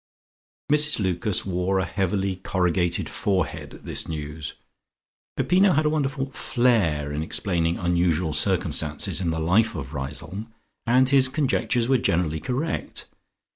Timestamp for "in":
7.13-7.21, 9.21-9.29